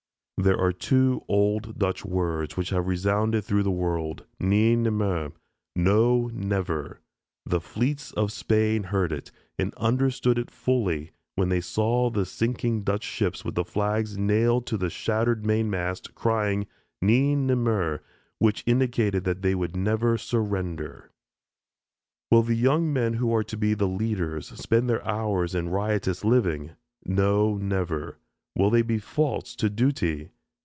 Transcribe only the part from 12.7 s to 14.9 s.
Dutch ships with the flags nailed to the